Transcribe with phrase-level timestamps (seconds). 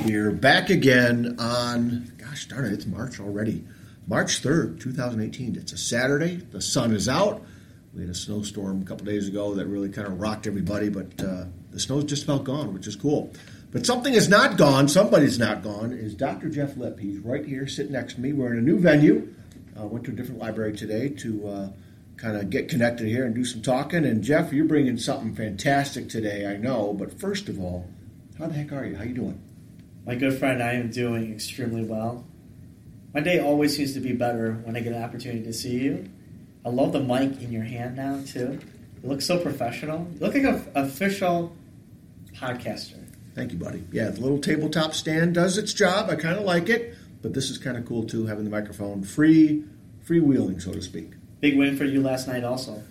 [0.00, 3.64] here, back again on, gosh darn it, it's March already.
[4.06, 5.56] March 3rd, 2018.
[5.56, 6.36] It's a Saturday.
[6.36, 7.44] The sun is out.
[7.94, 11.22] We had a snowstorm a couple days ago that really kind of rocked everybody, but
[11.22, 13.32] uh, the snow's just about gone, which is cool.
[13.72, 16.48] But something is not gone, somebody's not gone, is Dr.
[16.48, 16.98] Jeff Lipp.
[16.98, 18.32] He's right here sitting next to me.
[18.32, 19.32] We're in a new venue.
[19.78, 21.68] Uh, went to a different library today to uh,
[22.16, 24.04] kind of get connected here and do some talking.
[24.04, 26.92] And Jeff, you're bringing something fantastic today, I know.
[26.92, 27.86] But first of all,
[28.38, 28.96] how the heck are you?
[28.96, 29.40] How you doing?
[30.06, 32.24] My good friend, I am doing extremely well.
[33.12, 36.08] My day always seems to be better when I get an opportunity to see you.
[36.64, 38.58] I love the mic in your hand now too.
[39.02, 40.06] You look so professional.
[40.14, 41.56] You look like an official
[42.34, 43.04] podcaster.
[43.34, 43.84] Thank you, buddy.
[43.92, 46.10] Yeah, the little tabletop stand does its job.
[46.10, 49.02] I kind of like it, but this is kind of cool too, having the microphone
[49.02, 49.64] free,
[50.06, 51.12] freewheeling, so to speak.
[51.40, 52.82] Big win for you last night, also.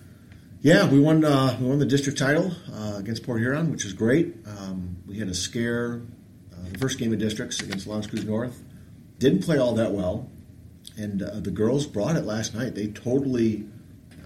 [0.62, 1.24] Yeah, we won.
[1.24, 4.36] Uh, we won the district title uh, against Port Huron, which is great.
[4.46, 6.02] Um, we had a scare
[6.72, 8.62] the first game of districts against L'Anse Creuse North.
[9.18, 10.30] Didn't play all that well,
[10.98, 12.76] and uh, the girls brought it last night.
[12.76, 13.68] They totally,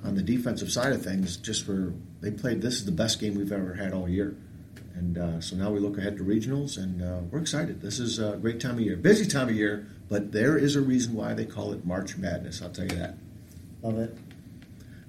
[0.04, 2.62] on the defensive side of things, just were they played.
[2.62, 4.36] This is the best game we've ever had all year,
[4.96, 7.82] and uh, so now we look ahead to regionals, and uh, we're excited.
[7.82, 10.82] This is a great time of year, busy time of year, but there is a
[10.82, 12.62] reason why they call it March Madness.
[12.62, 13.16] I'll tell you that.
[13.82, 14.18] Love it.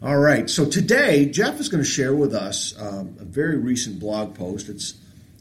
[0.03, 0.51] All right.
[0.51, 4.69] So today, Jeff is going to share with us um, a very recent blog post.
[4.69, 4.95] It's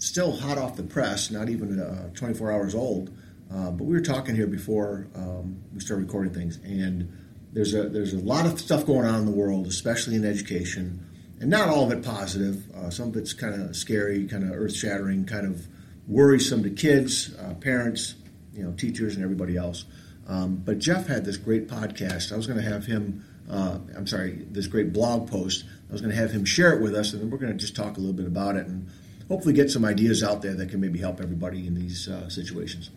[0.04, 3.10] still hot off the press, not even uh, 24 hours old.
[3.52, 7.12] Uh, but we were talking here before um, we started recording things, and
[7.54, 11.06] there's a there's a lot of stuff going on in the world, especially in education,
[11.40, 12.64] and not all of it positive.
[12.76, 15.68] Uh, some of it's kind of scary, kind of earth shattering, kind of
[16.08, 18.16] worrisome to kids, uh, parents,
[18.54, 19.86] you know, teachers, and everybody else.
[20.28, 22.32] Um, but Jeff had this great podcast.
[22.32, 23.24] I was going to have him.
[23.48, 25.64] Uh, I'm sorry, this great blog post.
[25.90, 27.58] I was going to have him share it with us, and then we're going to
[27.58, 28.90] just talk a little bit about it and
[29.28, 32.90] hopefully get some ideas out there that can maybe help everybody in these uh, situations.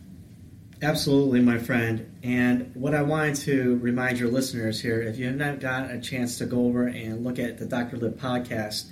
[0.82, 2.18] Absolutely, my friend.
[2.22, 5.98] And what I wanted to remind your listeners here if you have not got a
[5.98, 7.96] chance to go over and look at the Dr.
[7.96, 8.90] Lipp podcast,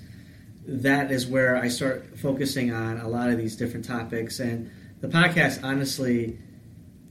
[0.67, 4.41] that is where I start focusing on a lot of these different topics.
[4.41, 4.71] And
[5.03, 6.39] the podcast, honestly,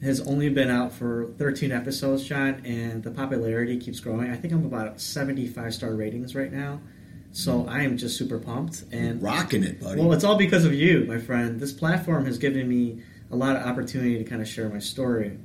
[0.02, 4.32] has only been out for 13 episodes, John, and the popularity keeps growing.
[4.32, 6.82] I think I'm about 75 star ratings right now.
[7.34, 10.00] So I am just super pumped and You're rocking it, buddy.
[10.00, 11.60] Well, it's all because of you, my friend.
[11.60, 13.02] This platform has given me
[13.32, 15.40] a lot of opportunity to kind of share my story.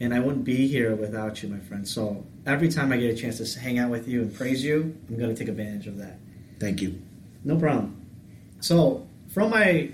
[0.00, 1.86] And I wouldn't be here without you, my friend.
[1.86, 4.96] So every time I get a chance to hang out with you and praise you,
[5.08, 6.18] I'm going to take advantage of that.
[6.58, 7.00] Thank you.
[7.44, 8.04] No problem.
[8.58, 9.92] So from my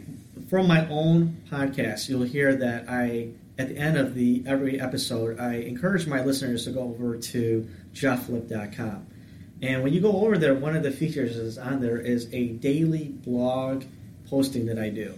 [0.49, 5.39] from my own podcast, you'll hear that I at the end of the every episode,
[5.39, 9.07] I encourage my listeners to go over to jefflipp.com.
[9.63, 12.49] And when you go over there, one of the features is on there is a
[12.49, 13.85] daily blog
[14.29, 15.15] posting that I do.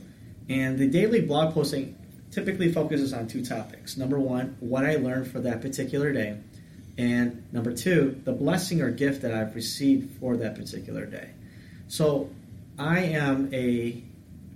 [0.48, 1.96] And the daily blog posting
[2.30, 3.96] typically focuses on two topics.
[3.96, 6.38] Number one, what I learned for that particular day.
[6.96, 11.30] And number two, the blessing or gift that I've received for that particular day.
[11.88, 12.30] So
[12.78, 14.02] I am a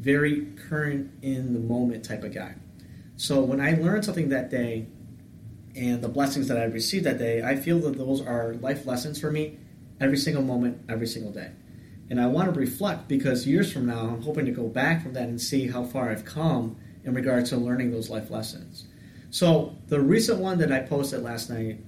[0.00, 2.54] very current in the moment type of guy.
[3.16, 4.86] So when I learn something that day
[5.76, 9.20] and the blessings that I received that day, I feel that those are life lessons
[9.20, 9.58] for me
[10.02, 11.50] every single moment, every single day.
[12.10, 15.14] And I want to reflect because years from now, I'm hoping to go back from
[15.14, 18.84] that and see how far I've come in regards to learning those life lessons.
[19.30, 21.80] So the recent one that I posted last night,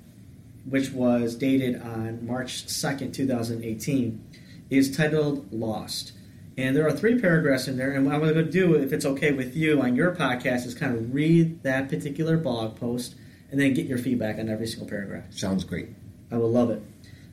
[0.65, 4.25] which was dated on March 2nd, 2018,
[4.71, 6.13] is titled Lost.
[6.57, 7.93] And there are three paragraphs in there.
[7.93, 10.75] And what I'm going to do, if it's okay with you on your podcast, is
[10.75, 13.15] kind of read that particular blog post
[13.51, 15.25] and then get your feedback on every single paragraph.
[15.31, 15.89] Sounds great.
[16.31, 16.83] I will love it.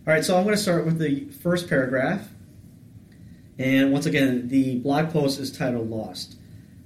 [0.08, 2.28] All right, so I'm going to start with the first paragraph.
[3.60, 6.38] And once again, the blog post is titled Lost.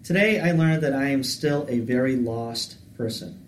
[0.04, 3.42] Today, I learned that I am still a very lost person.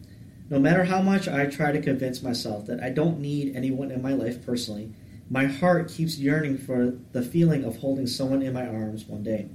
[0.50, 4.02] No matter how much I try to convince myself that I don't need anyone in
[4.02, 4.94] my life personally,
[5.30, 9.50] my heart keeps yearning for the feeling of holding someone in my arms one day.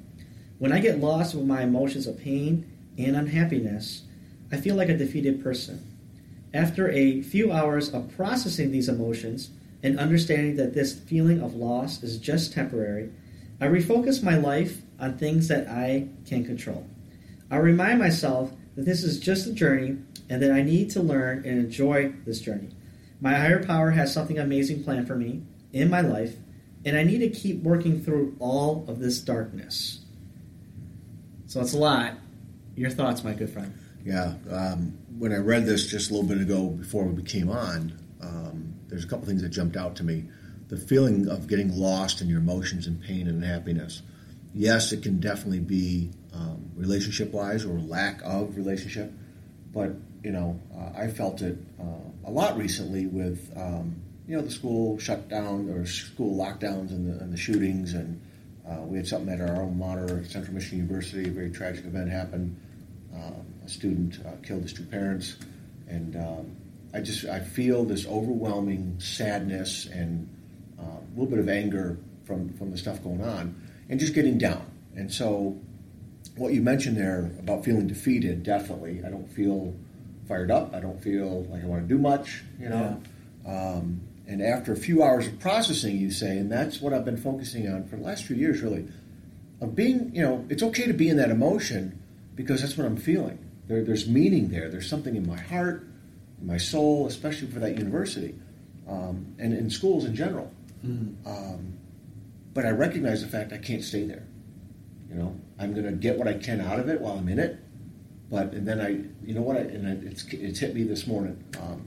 [0.58, 4.02] When I get lost with my emotions of pain and unhappiness,
[4.52, 5.82] I feel like a defeated person.
[6.52, 9.48] After a few hours of processing these emotions
[9.82, 13.10] and understanding that this feeling of loss is just temporary,
[13.60, 16.86] I refocus my life on things that I can control.
[17.50, 19.98] I remind myself that this is just a journey
[20.30, 22.70] and that I need to learn and enjoy this journey.
[23.20, 25.42] My higher power has something amazing planned for me
[25.72, 26.34] in my life,
[26.84, 30.00] and I need to keep working through all of this darkness.
[31.46, 32.14] So it's a lot.
[32.74, 33.74] Your thoughts, my good friend.
[34.04, 34.34] Yeah.
[34.50, 38.74] Um, when I read this just a little bit ago before we came on, um,
[38.88, 40.24] there's a couple things that jumped out to me.
[40.68, 44.02] The feeling of getting lost in your emotions and pain and happiness.
[44.54, 49.12] Yes, it can definitely be um, relationship wise or lack of relationship.
[49.72, 49.92] But
[50.22, 53.96] you know, uh, I felt it uh, a lot recently with um,
[54.26, 58.20] you know the school shutdown or school lockdowns and the, and the shootings, and
[58.68, 61.28] uh, we had something at our alma mater, at Central Michigan University.
[61.28, 62.56] A very tragic event happened.
[63.14, 65.36] Um, a student uh, killed his two parents,
[65.88, 66.56] and um,
[66.94, 70.28] I just I feel this overwhelming sadness and
[70.78, 73.54] uh, a little bit of anger from from the stuff going on,
[73.88, 74.66] and just getting down.
[74.94, 75.58] And so,
[76.36, 79.74] what you mentioned there about feeling defeated, definitely, I don't feel
[80.28, 80.74] fired up.
[80.74, 83.00] I don't feel like I want to do much, you know.
[83.44, 83.74] Yeah.
[83.74, 87.16] Um, and after a few hours of processing, you say, and that's what I've been
[87.16, 88.86] focusing on for the last few years, really,
[89.60, 92.00] of being, you know, it's okay to be in that emotion
[92.34, 93.38] because that's what I'm feeling.
[93.66, 94.70] There, there's meaning there.
[94.70, 95.86] There's something in my heart,
[96.42, 98.34] my soul, especially for that university,
[98.88, 100.52] um, and in schools in general.
[100.84, 101.28] Mm-hmm.
[101.28, 101.78] Um,
[102.54, 104.24] but I recognize the fact I can't stay there.
[105.08, 107.38] You know, I'm going to get what I can out of it while I'm in
[107.38, 107.58] it.
[108.30, 108.88] But and then I,
[109.26, 111.42] you know what, I, and it's it's hit me this morning.
[111.60, 111.86] Um,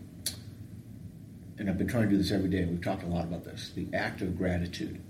[1.57, 2.63] and I've been trying to do this every day.
[2.65, 3.71] We've talked a lot about this.
[3.75, 5.01] The act of gratitude.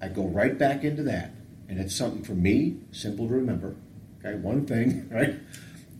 [0.00, 1.32] I go right back into that,
[1.68, 3.74] and it's something for me simple to remember.
[4.20, 5.34] Okay, one thing, right?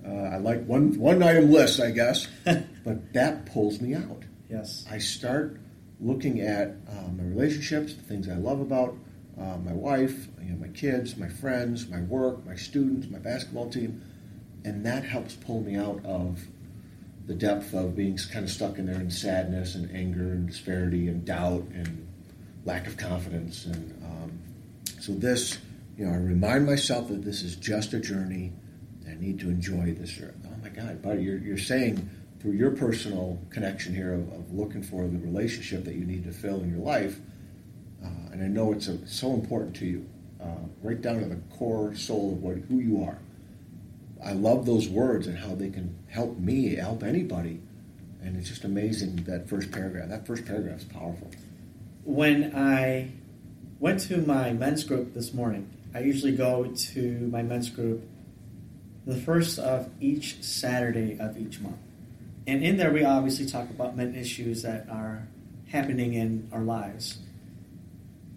[0.07, 4.23] Uh, I like one one item list, I guess, but that pulls me out.
[4.49, 5.59] Yes, I start
[6.01, 8.97] looking at uh, my relationships, the things I love about
[9.41, 13.69] uh, my wife, you know, my kids, my friends, my work, my students, my basketball
[13.69, 14.03] team,
[14.65, 16.47] and that helps pull me out of
[17.27, 21.09] the depth of being kind of stuck in there in sadness and anger and disparity
[21.09, 22.07] and doubt and
[22.65, 23.67] lack of confidence.
[23.67, 24.39] And um,
[25.01, 25.59] so this,
[25.99, 28.53] you know, I remind myself that this is just a journey.
[29.17, 30.21] I need to enjoy this.
[30.21, 32.09] Oh my God, buddy, you're, you're saying
[32.41, 36.33] through your personal connection here of, of, looking for the relationship that you need to
[36.33, 37.19] fill in your life,
[38.05, 40.07] uh, and I know it's a, so important to you,
[40.41, 43.19] uh, right down to the core soul of what who you are.
[44.25, 47.61] I love those words and how they can help me, help anybody,
[48.23, 50.09] and it's just amazing that first paragraph.
[50.09, 51.31] That first paragraph is powerful.
[52.05, 53.13] When I
[53.81, 58.07] went to my men's group this morning, I usually go to my men's group
[59.07, 61.77] the first of each Saturday of each month.
[62.47, 65.27] And in there, we obviously talk about men issues that are
[65.69, 67.19] happening in our lives.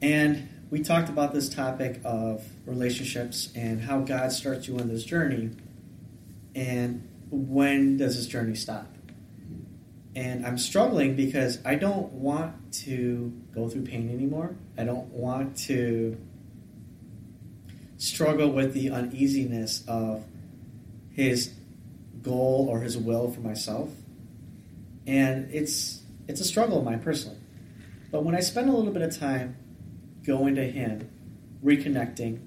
[0.01, 5.04] And we talked about this topic of relationships and how God starts you on this
[5.04, 5.51] journey.
[6.56, 8.88] And when does this journey stop?
[10.16, 14.56] And I'm struggling because I don't want to go through pain anymore.
[14.77, 16.18] I don't want to
[17.98, 20.24] struggle with the uneasiness of
[21.13, 21.53] his
[22.21, 23.89] goal or his will for myself.
[25.07, 27.39] And it's it's a struggle of mine personally.
[28.11, 29.56] But when I spend a little bit of time
[30.23, 31.09] going to him,
[31.63, 32.39] reconnecting,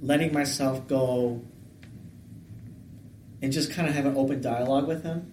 [0.00, 1.42] letting myself go
[3.42, 5.32] and just kind of have an open dialogue with him,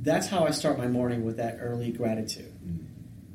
[0.00, 2.52] that's how I start my morning with that early gratitude.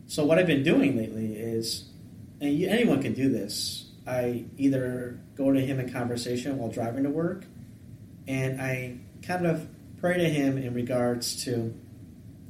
[0.07, 1.89] So what I've been doing lately is,
[2.39, 3.91] and anyone can do this.
[4.07, 7.45] I either go to him in conversation while driving to work,
[8.27, 9.67] and I kind of
[9.99, 11.73] pray to Him in regards to,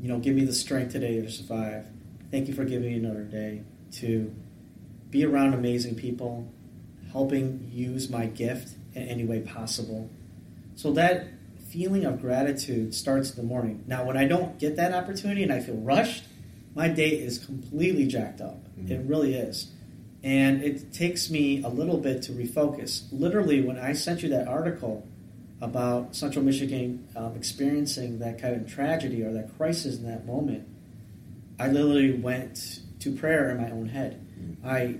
[0.01, 1.85] you know, give me the strength today to survive.
[2.31, 4.33] Thank you for giving me another day to
[5.09, 6.51] be around amazing people,
[7.11, 10.09] helping use my gift in any way possible.
[10.75, 11.27] So that
[11.69, 13.83] feeling of gratitude starts in the morning.
[13.87, 16.25] Now, when I don't get that opportunity and I feel rushed,
[16.73, 18.63] my day is completely jacked up.
[18.77, 18.91] Mm-hmm.
[18.91, 19.71] It really is.
[20.23, 23.03] And it takes me a little bit to refocus.
[23.11, 25.07] Literally, when I sent you that article,
[25.61, 30.67] about Central Michigan um, experiencing that kind of tragedy or that crisis in that moment,
[31.59, 34.25] I literally went to prayer in my own head.
[34.39, 34.67] Mm-hmm.
[34.67, 34.97] I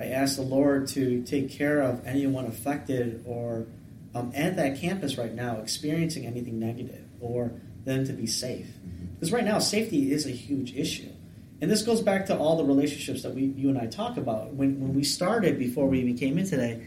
[0.00, 3.66] I asked the Lord to take care of anyone affected or
[4.14, 7.52] um, at that campus right now experiencing anything negative or
[7.84, 8.66] them to be safe.
[8.66, 9.06] Mm-hmm.
[9.14, 11.10] Because right now, safety is a huge issue.
[11.60, 14.54] And this goes back to all the relationships that we, you and I talk about.
[14.54, 16.86] When, when we started, before we even came in today,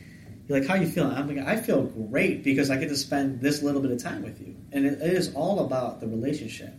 [0.52, 1.16] you're like, how you feeling?
[1.16, 4.22] I'm like, I feel great because I get to spend this little bit of time
[4.22, 4.56] with you.
[4.72, 6.74] And it, it is all about the relationship.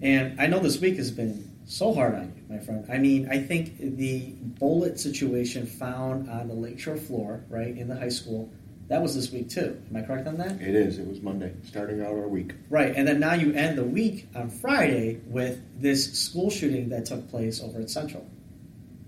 [0.00, 2.86] And I know this week has been so hard on you, my friend.
[2.90, 7.96] I mean, I think the bullet situation found on the lakeshore floor, right, in the
[7.96, 8.52] high school,
[8.88, 9.80] that was this week too.
[9.88, 10.60] Am I correct on that?
[10.60, 10.98] It is.
[10.98, 12.52] It was Monday, starting out our week.
[12.68, 12.94] Right.
[12.94, 17.30] And then now you end the week on Friday with this school shooting that took
[17.30, 18.28] place over at Central.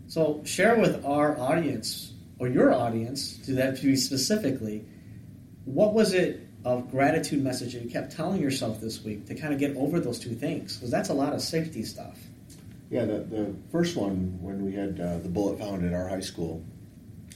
[0.09, 4.85] So share with our audience or your audience, to that to be specifically,
[5.64, 9.52] what was it of gratitude message that you kept telling yourself this week to kind
[9.52, 10.76] of get over those two things?
[10.76, 12.19] Because that's a lot of safety stuff.
[12.90, 16.21] Yeah, the, the first one, when we had uh, the bullet found at our high
[16.21, 16.62] school,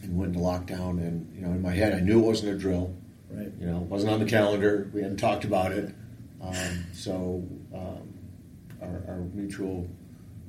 [0.03, 0.99] and went into lockdown.
[0.99, 2.95] And you know, in my head, I knew it wasn't a drill.
[3.31, 3.53] Right.
[3.61, 4.91] You know, it wasn't on the calendar.
[4.93, 5.95] We hadn't talked about it.
[6.43, 8.15] Um, so um,
[8.81, 9.87] our, our, mutual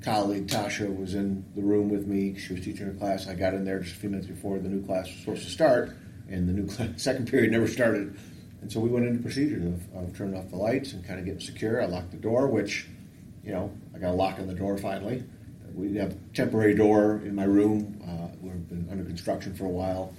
[0.04, 2.38] colleague Tasha was in the room with me.
[2.38, 3.28] She was teaching her class.
[3.28, 5.50] I got in there just a few minutes before the new class was supposed to
[5.50, 5.96] start,
[6.30, 8.18] and the new second period never started.
[8.62, 11.26] And so we went into procedures of, of turning off the lights and kind of
[11.26, 11.82] getting secure.
[11.82, 12.88] I locked the door, which,
[13.44, 15.24] you know, I got a lock on the door finally.
[15.74, 18.00] We have a temporary door in my room.
[18.06, 20.14] Uh, we've been under construction for a while.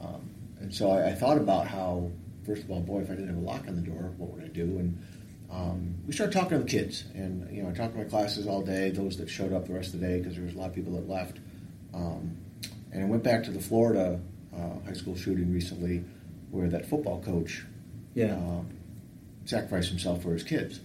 [0.00, 0.30] Um,
[0.60, 2.10] and so I, I, thought about how,
[2.44, 4.44] first of all, boy, if I didn't have a lock on the door, what would
[4.44, 4.62] I do?
[4.62, 5.02] And
[5.50, 7.04] um, we started talking to the kids.
[7.14, 9.74] And, you know, I talked to my classes all day, those that showed up the
[9.74, 11.38] rest of the day, because there was a lot of people that left.
[11.94, 12.36] Um,
[12.92, 14.20] and I went back to the Florida
[14.54, 16.04] uh, high school shooting recently
[16.50, 17.64] where that football coach
[18.14, 18.34] yeah.
[18.34, 18.62] Uh,
[19.44, 20.80] sacrificed himself for his kids.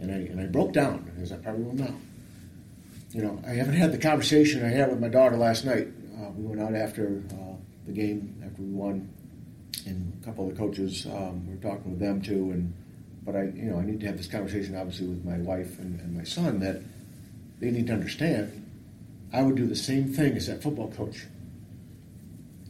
[0.00, 1.94] And I, and I broke down, as I probably will now.
[3.10, 5.88] You know, I haven't had the conversation I had with my daughter last night.
[6.16, 9.08] Uh, we went out after uh, the game, after we won,
[9.86, 12.50] and a couple of the coaches, um, we were talking with them too.
[12.50, 12.74] And
[13.24, 16.00] But I, you know, I need to have this conversation, obviously, with my wife and,
[16.00, 16.82] and my son that
[17.60, 18.64] they need to understand
[19.32, 21.26] I would do the same thing as that football coach.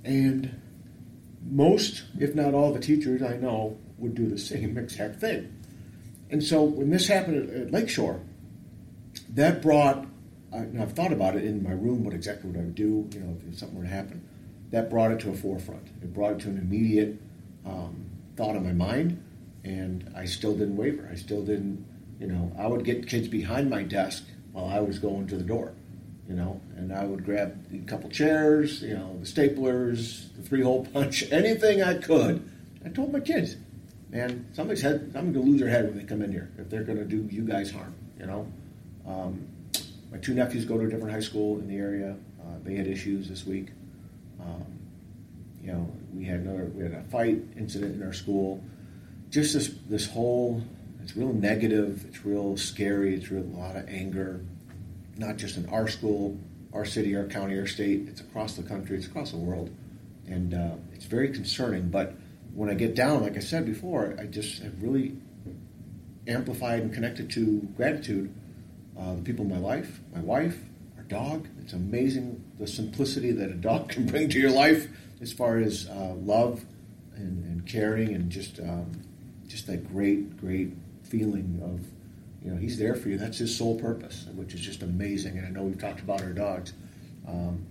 [0.04, 0.60] And
[1.48, 5.54] most, if not all, the teachers I know would do the same exact thing.
[6.30, 8.20] And so when this happened at, Lakeshore,
[9.30, 10.06] that brought,
[10.52, 13.36] and I've thought about it in my room, what exactly would I do, you know,
[13.48, 14.26] if something were to happen.
[14.70, 15.86] That brought it to a forefront.
[16.02, 17.18] It brought it to an immediate
[17.64, 19.22] um, thought in my mind,
[19.64, 21.08] and I still didn't waver.
[21.10, 21.84] I still didn't,
[22.20, 25.44] you know, I would get kids behind my desk while I was going to the
[25.44, 25.74] door
[26.28, 30.62] you know, and I would grab a couple chairs, you know, the staplers, the three
[30.62, 32.48] hole punch, anything I could.
[32.84, 33.56] I told my kids,
[34.10, 36.84] man, somebody's head, I'm to lose their head when they come in here if they're
[36.84, 38.46] going to do you guys harm, you know.
[39.06, 39.48] Um,
[40.12, 42.14] my two nephews go to a different high school in the area.
[42.40, 43.68] Uh, they had issues this week.
[44.40, 44.66] Um,
[45.62, 48.62] you know, we had another, we had a fight incident in our school.
[49.30, 50.62] Just this, this whole,
[51.02, 52.04] it's real negative.
[52.08, 53.14] It's real scary.
[53.14, 54.40] It's real a lot of anger
[55.18, 56.38] not just in our school,
[56.72, 58.06] our city, our county, our state.
[58.08, 58.96] It's across the country.
[58.96, 59.70] It's across the world,
[60.26, 61.90] and uh, it's very concerning.
[61.90, 62.14] But
[62.54, 65.16] when I get down, like I said before, I just have really
[66.26, 68.32] amplified and connected to gratitude.
[68.98, 70.58] Uh, the people in my life, my wife,
[70.96, 71.46] our dog.
[71.60, 74.88] It's amazing the simplicity that a dog can bring to your life
[75.20, 76.64] as far as uh, love
[77.14, 78.90] and, and, caring and just um,
[79.48, 81.80] just that great, great feeling of
[82.44, 83.18] you know, he's there for you.
[83.18, 85.38] That's his sole purpose, which is just amazing.
[85.38, 86.72] And I know we've talked about our dogs,
[87.26, 87.66] um,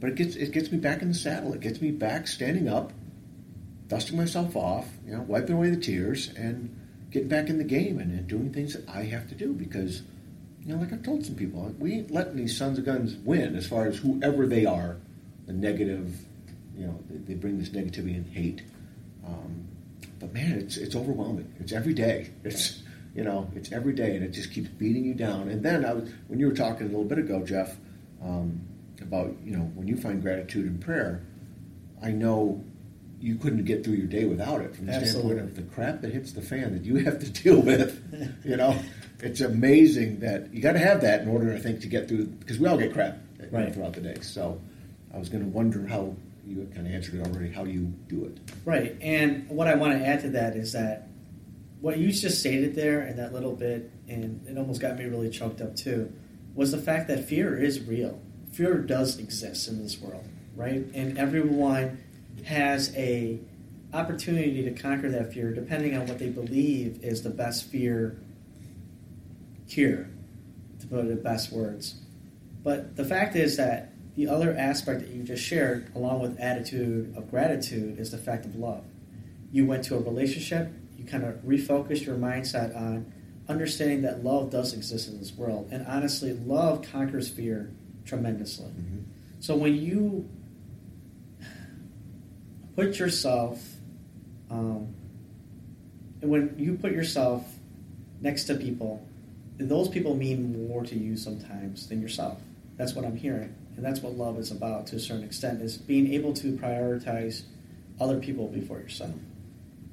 [0.00, 1.52] but it gets it gets me back in the saddle.
[1.52, 2.92] It gets me back standing up,
[3.88, 6.74] dusting myself off, you know, wiping away the tears, and
[7.10, 10.02] getting back in the game and, and doing things that I have to do because,
[10.64, 13.54] you know, like I've told some people, we ain't letting these sons of guns win
[13.54, 14.96] as far as whoever they are,
[15.46, 16.14] the negative,
[16.76, 18.62] you know, they, they bring this negativity and hate.
[19.26, 19.68] Um,
[20.22, 21.52] but man, it's it's overwhelming.
[21.58, 22.30] It's every day.
[22.44, 22.80] It's
[23.14, 25.48] you know, it's every day, and it just keeps beating you down.
[25.48, 27.76] And then I was, when you were talking a little bit ago, Jeff,
[28.22, 28.60] um,
[29.00, 31.24] about you know when you find gratitude in prayer,
[32.00, 32.64] I know
[33.20, 34.76] you couldn't get through your day without it.
[34.76, 35.32] From the Absolutely.
[35.32, 38.00] standpoint of the crap that hits the fan that you have to deal with,
[38.44, 38.76] you know,
[39.18, 42.26] it's amazing that you got to have that in order, I think, to get through
[42.26, 43.18] because we all get crap
[43.50, 43.74] right.
[43.74, 44.20] throughout the day.
[44.20, 44.60] So
[45.12, 46.14] I was going to wonder how
[46.46, 47.50] you kind of answered it already.
[47.50, 48.38] How you do it?
[48.64, 51.08] Right, and what I want to add to that is that
[51.80, 55.30] what you just stated there and that little bit, and it almost got me really
[55.30, 56.12] choked up too,
[56.54, 58.20] was the fact that fear is real.
[58.52, 60.84] Fear does exist in this world, right?
[60.94, 62.02] And everyone
[62.44, 63.40] has a
[63.92, 68.18] opportunity to conquer that fear depending on what they believe is the best fear
[69.68, 70.08] cure,
[70.80, 71.94] to put it in the best words.
[72.62, 77.16] But the fact is that the other aspect that you just shared, along with attitude
[77.16, 78.84] of gratitude, is the fact of love.
[79.50, 83.12] You went to a relationship, you kind of refocused your mindset on
[83.48, 85.68] understanding that love does exist in this world.
[85.72, 87.70] And honestly, love conquers fear
[88.04, 88.68] tremendously.
[88.70, 88.98] Mm-hmm.
[89.40, 90.28] So when you
[92.76, 93.60] put yourself,
[94.50, 94.94] um,
[96.20, 97.44] when you put yourself
[98.20, 99.06] next to people,
[99.58, 102.40] those people mean more to you sometimes than yourself.
[102.76, 103.54] That's what I'm hearing.
[103.76, 107.42] And that's what love is about to a certain extent, is being able to prioritize
[108.00, 109.14] other people before yourself.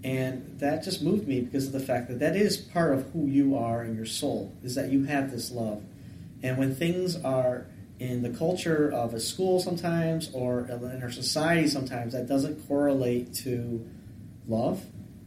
[0.03, 3.25] And that just moved me because of the fact that that is part of who
[3.27, 5.83] you are in your soul, is that you have this love.
[6.41, 7.65] And when things are
[7.99, 13.33] in the culture of a school sometimes or in our society sometimes that doesn't correlate
[13.33, 13.85] to
[14.47, 14.81] love,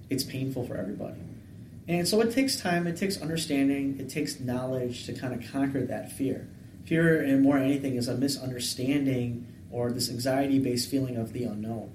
[0.09, 1.21] it's painful for everybody.
[1.89, 5.85] And so it takes time, it takes understanding, it takes knowledge to kind of conquer
[5.85, 6.49] that fear.
[6.85, 11.45] Fear, and more than anything, is a misunderstanding or this anxiety based feeling of the
[11.45, 11.95] unknown.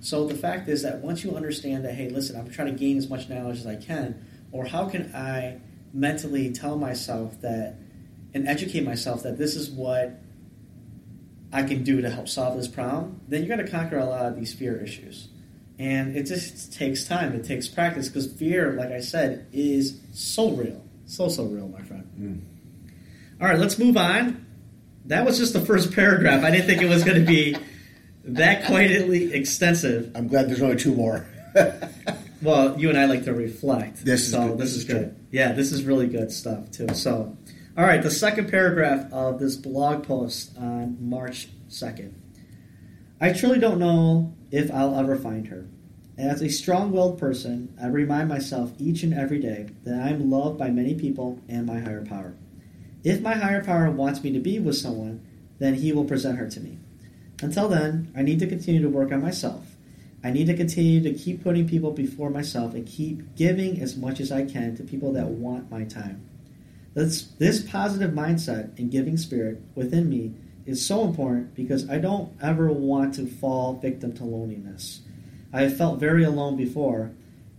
[0.00, 2.96] So the fact is that once you understand that, hey, listen, I'm trying to gain
[2.96, 5.58] as much knowledge as I can, or how can I
[5.92, 7.76] mentally tell myself that
[8.32, 10.20] and educate myself that this is what
[11.52, 14.26] I can do to help solve this problem, then you're going to conquer a lot
[14.26, 15.28] of these fear issues.
[15.78, 20.50] And it just takes time, it takes practice because fear, like I said, is so
[20.50, 20.84] real.
[21.06, 22.08] So, so real, my friend.
[22.18, 22.40] Mm.
[23.40, 24.44] All right, let's move on.
[25.06, 26.44] That was just the first paragraph.
[26.44, 27.56] I didn't think it was going to be
[28.24, 30.12] that quite extensive.
[30.14, 31.26] I'm glad there's only two more.
[32.42, 34.04] well, you and I like to reflect.
[34.04, 35.16] This so is this, this is good.
[35.30, 36.88] Yeah, this is really good stuff too.
[36.92, 37.36] So,
[37.78, 42.20] all right, the second paragraph of this blog post on March second.
[43.22, 45.66] I truly don't know if I'll ever find her.
[46.18, 50.58] As a strong-willed person, I remind myself each and every day that I am loved
[50.58, 52.34] by many people and my higher power.
[53.02, 55.26] If my higher power wants me to be with someone,
[55.58, 56.78] then he will present her to me.
[57.42, 59.66] Until then, I need to continue to work on myself.
[60.22, 64.20] I need to continue to keep putting people before myself and keep giving as much
[64.20, 66.28] as I can to people that want my time.
[66.92, 70.34] This, this positive mindset and giving spirit within me
[70.66, 75.00] is so important because I don't ever want to fall victim to loneliness.
[75.52, 77.12] I have felt very alone before,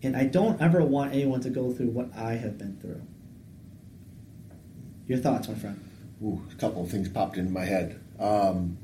[0.04, 3.02] and I don't ever want anyone to go through what I have been through.
[5.12, 5.78] Your thoughts, my friend?
[6.24, 8.00] Ooh, a couple of things popped into my head.
[8.18, 8.78] Um,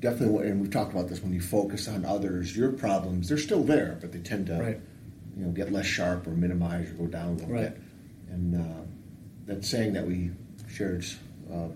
[0.00, 1.20] definitely, and we've talked about this.
[1.20, 4.80] When you focus on others, your problems they're still there, but they tend to, right.
[5.36, 7.74] you know, get less sharp or minimize or go down a little right.
[7.74, 7.82] bit.
[8.30, 8.80] And uh,
[9.44, 10.30] that saying that we
[10.70, 11.04] shared,
[11.52, 11.68] uh,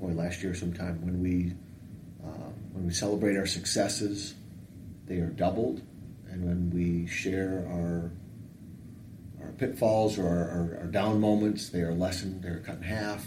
[0.00, 1.52] boy, last year sometime when we
[2.26, 4.32] uh, when we celebrate our successes,
[5.04, 5.82] they are doubled,
[6.30, 8.10] and when we share our
[9.46, 12.42] our pitfalls or our, our, down moments, they are lessened.
[12.42, 13.24] They're cut in half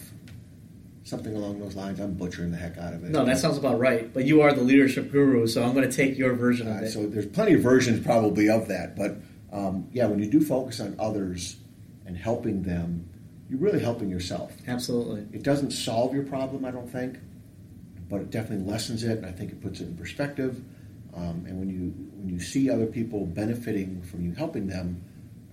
[1.04, 2.00] something along those lines.
[2.00, 3.10] I'm butchering the heck out of it.
[3.10, 4.14] No, that sounds about right.
[4.14, 6.86] But you are the leadership guru, so I'm going to take your version of Uh,
[6.86, 6.92] it.
[6.92, 9.18] so there's plenty of versions probably of that, but
[9.52, 11.56] um, yeah, when you do focus on others
[12.06, 13.10] and helping them,
[13.50, 14.54] you're really helping yourself.
[14.68, 15.26] Absolutely.
[15.36, 17.18] It doesn't solve your problem, I don't think,
[18.08, 20.62] but it definitely lessens it, and I think it puts it in perspective.
[21.16, 25.04] Um, and when you when you see other people benefiting from you helping them,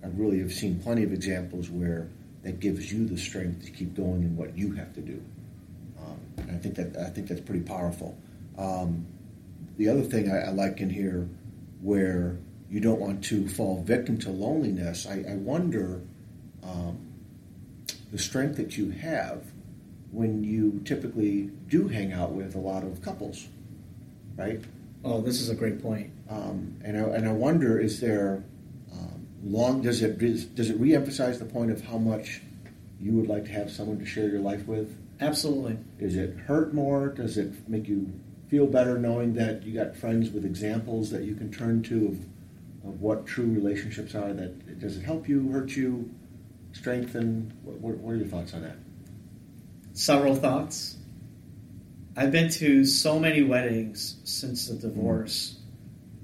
[0.07, 2.07] I really have seen plenty of examples where
[2.43, 5.21] that gives you the strength to keep going in what you have to do.
[5.99, 8.17] Um, and I think that I think that's pretty powerful.
[8.57, 9.05] Um,
[9.77, 11.27] the other thing I, I, like in here,
[11.81, 12.37] where
[12.69, 16.01] you don't want to fall victim to loneliness, I, I wonder
[16.63, 16.97] um,
[18.11, 19.43] the strength that you have
[20.11, 23.47] when you typically do hang out with a lot of couples,
[24.37, 24.61] right?
[25.03, 26.11] Oh, this is a great point.
[26.29, 28.43] Um, and I, and I wonder, is there
[29.43, 29.81] long?
[29.81, 30.17] Does it
[30.55, 32.41] does it reemphasize the point of how much
[32.99, 34.95] you would like to have someone to share your life with?
[35.19, 35.77] Absolutely.
[35.99, 37.09] Does it hurt more?
[37.09, 38.11] Does it make you
[38.49, 42.89] feel better knowing that you got friends with examples that you can turn to of,
[42.89, 44.33] of what true relationships are?
[44.33, 46.09] That does it help you, hurt you,
[46.73, 47.53] strengthen?
[47.63, 48.77] What, what are your thoughts on that?
[49.93, 50.97] Several thoughts.
[52.15, 55.59] I've been to so many weddings since the divorce,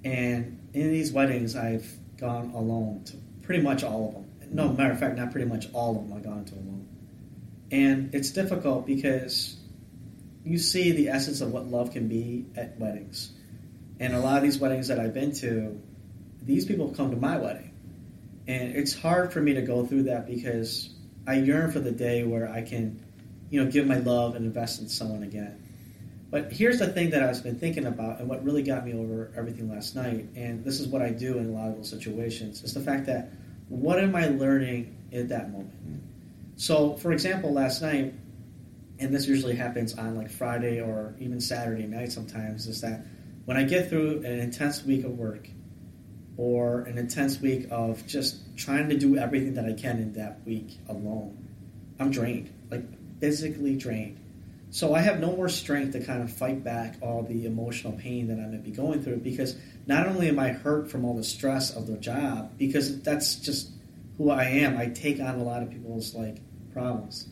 [0.04, 0.12] mm-hmm.
[0.12, 1.88] and in these weddings, I've
[2.24, 4.56] gone alone to pretty much all of them.
[4.56, 6.88] No, matter of fact, not pretty much all of them I've gone to alone.
[7.72, 9.58] And it's difficult because
[10.46, 13.32] you see the essence of what love can be at weddings.
[14.00, 15.82] And a lot of these weddings that I've been to,
[16.42, 17.72] these people come to my wedding.
[18.48, 20.90] And it's hard for me to go through that because
[21.28, 23.04] I yearn for the day where I can,
[23.50, 25.63] you know, give my love and invest in someone again.
[26.34, 29.32] But here's the thing that I've been thinking about and what really got me over
[29.38, 32.64] everything last night, and this is what I do in a lot of those situations,
[32.64, 33.30] is the fact that
[33.70, 36.02] what am I learning at that moment?
[36.56, 38.16] So, for example, last night,
[38.98, 43.06] and this usually happens on like Friday or even Saturday night sometimes, is that
[43.46, 45.48] when I get through an intense week of work
[46.36, 50.44] or an intense week of just trying to do everything that I can in that
[50.48, 51.48] week alone,
[52.00, 52.86] I'm drained, like
[53.20, 54.18] physically drained.
[54.74, 58.28] So I have no more strength to kind of fight back all the emotional pain
[58.30, 59.56] that I might be going through because
[59.86, 63.70] not only am I hurt from all the stress of the job, because that's just
[64.18, 64.76] who I am.
[64.76, 66.38] I take on a lot of people's like
[66.74, 67.28] problems.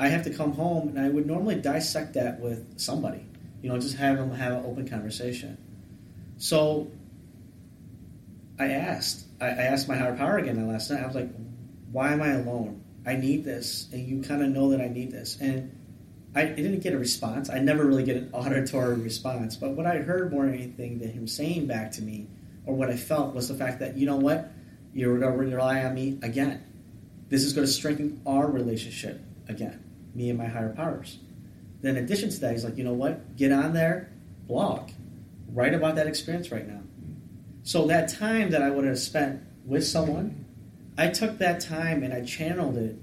[0.00, 3.24] I have to come home and I would normally dissect that with somebody,
[3.62, 5.56] you know, just have them have an open conversation.
[6.38, 6.90] So
[8.58, 11.04] I asked, I, asked my higher power again last night.
[11.04, 11.30] I was like,
[11.92, 12.82] why am I alone?
[13.06, 15.70] I need this, and you kind of know that I need this, and
[16.34, 17.48] I didn't get a response.
[17.48, 21.10] I never really get an auditory response, but what I heard more than anything than
[21.10, 22.26] him saying back to me,
[22.66, 24.50] or what I felt, was the fact that you know what,
[24.92, 26.64] you're going to rely on me again.
[27.28, 31.18] This is going to strengthen our relationship again, me and my higher powers.
[31.82, 34.10] Then, in addition to that, he's like, you know what, get on there
[34.46, 34.90] blog,
[35.52, 36.80] write about that experience right now.
[37.62, 40.44] So that time that I would have spent with someone,
[40.98, 42.96] I took that time and I channeled it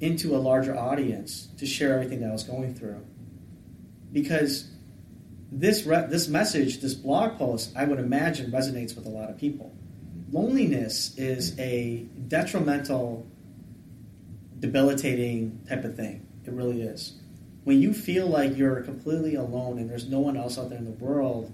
[0.00, 3.04] into a larger audience to share everything that I was going through.
[4.12, 4.70] Because
[5.52, 9.36] this re- this message, this blog post, I would imagine resonates with a lot of
[9.36, 9.74] people.
[10.32, 13.26] Loneliness is a detrimental,
[14.58, 16.26] debilitating type of thing.
[16.44, 17.20] It really is.
[17.64, 20.84] When you feel like you're completely alone and there's no one else out there in
[20.84, 21.52] the world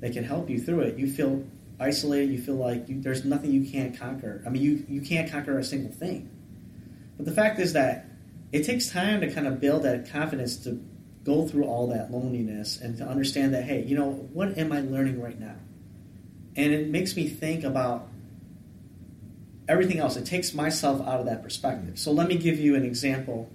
[0.00, 1.44] that can help you through it, you feel
[1.78, 2.30] isolated.
[2.30, 4.42] You feel like you, there's nothing you can't conquer.
[4.44, 6.30] I mean, you you can't conquer a single thing.
[7.16, 8.06] But the fact is that
[8.52, 10.82] it takes time to kind of build that confidence to
[11.24, 14.80] go through all that loneliness and to understand that, hey, you know, what am I
[14.80, 15.56] learning right now?
[16.54, 18.08] And it makes me think about
[19.68, 20.16] everything else.
[20.16, 21.98] It takes myself out of that perspective.
[21.98, 23.50] So let me give you an example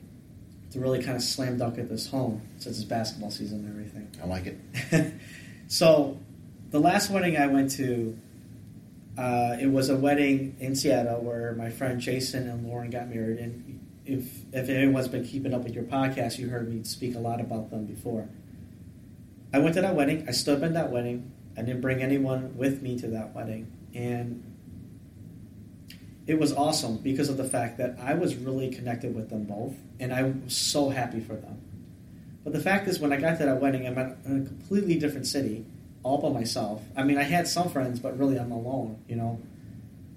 [0.72, 4.08] to really kind of slam dunk at this home since it's basketball season and everything.
[4.22, 5.14] I like it.
[5.68, 6.18] so
[6.70, 8.18] the last wedding I went to,
[9.18, 13.40] uh, it was a wedding in Seattle where my friend Jason and Lauren got married.
[13.40, 17.20] And if if anyone's been keeping up with your podcast, you heard me speak a
[17.20, 18.30] lot about them before.
[19.54, 20.26] I went to that wedding.
[20.28, 21.32] I stood at that wedding.
[21.58, 24.44] I didn't bring anyone with me to that wedding, and
[26.26, 29.76] it was awesome because of the fact that I was really connected with them both,
[30.00, 31.60] and I was so happy for them.
[32.44, 35.28] But the fact is, when I got to that wedding, I'm in a completely different
[35.28, 35.66] city,
[36.04, 36.82] all by myself.
[36.96, 39.04] I mean, I had some friends, but really I'm alone.
[39.08, 39.42] You know,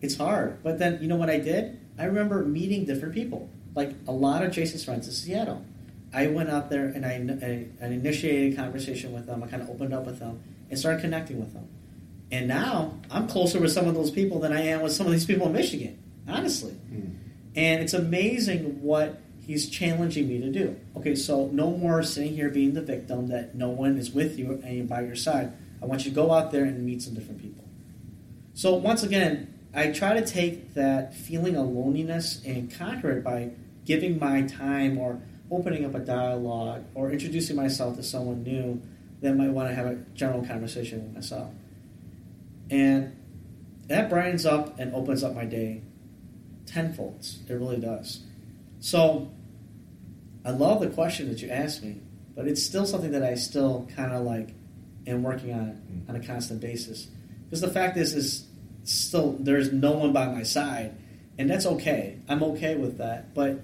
[0.01, 0.63] it's hard.
[0.63, 1.81] But then, you know what I did?
[1.99, 5.65] I remember meeting different people like a lot of Jason's friends in Seattle.
[6.13, 9.43] I went out there and I, I, I initiated a conversation with them.
[9.43, 11.69] I kind of opened up with them and started connecting with them.
[12.31, 15.13] And now I'm closer with some of those people than I am with some of
[15.13, 16.73] these people in Michigan, honestly.
[16.93, 17.17] Mm.
[17.57, 20.77] And it's amazing what he's challenging me to do.
[20.97, 24.63] Okay, so no more sitting here being the victim that no one is with you
[24.65, 25.53] and by your side.
[25.85, 27.63] I want you to go out there and meet some different people.
[28.55, 33.51] So once again, I try to take that feeling of loneliness and conquer it by
[33.85, 35.21] giving my time or
[35.51, 38.81] opening up a dialogue or introducing myself to someone new
[39.21, 41.51] that might want to have a general conversation with myself.
[42.71, 43.15] And
[43.89, 45.83] that brightens up and opens up my day
[46.65, 47.27] tenfold.
[47.47, 48.23] It really does.
[48.81, 49.31] So
[50.47, 52.01] I love the question that you asked me,
[52.35, 54.55] but it's still something that I still kind of like
[55.07, 56.09] am working on mm.
[56.09, 57.09] on a constant basis.
[57.45, 58.47] Because the fact is, is
[58.85, 60.95] still there's no one by my side,
[61.39, 62.19] and that's okay.
[62.29, 63.61] I'm okay with that, but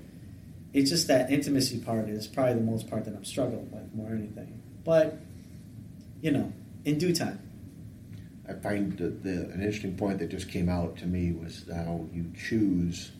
[0.72, 4.10] it's just that intimacy part is probably the most part that I'm struggling with more
[4.10, 4.62] than anything.
[4.84, 5.18] But
[6.20, 6.52] you know,
[6.84, 7.40] in due time.
[8.48, 12.06] I find that the, an interesting point that just came out to me was how
[12.12, 13.12] you choose.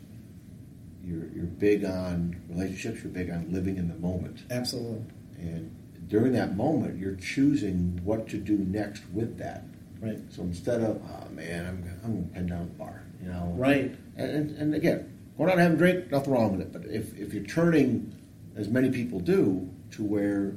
[1.04, 3.02] You're, you're big on relationships.
[3.04, 4.42] You're big on living in the moment.
[4.50, 5.04] Absolutely.
[5.38, 5.74] And
[6.10, 9.64] during that moment, you're choosing what to do next with that.
[10.00, 10.18] Right.
[10.30, 13.54] So instead of, oh man, I'm, I'm going to pen down the bar, you know.
[13.56, 13.94] Right.
[14.16, 16.72] And, and, and again, going out and having a drink, nothing wrong with it.
[16.72, 18.14] But if, if you're turning,
[18.56, 20.56] as many people do, to where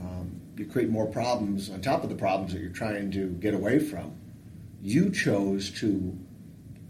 [0.00, 3.54] um, you create more problems on top of the problems that you're trying to get
[3.54, 4.14] away from,
[4.80, 6.18] you chose to,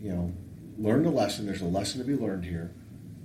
[0.00, 0.32] you know,
[0.78, 1.46] learn the lesson.
[1.46, 2.72] There's a lesson to be learned here,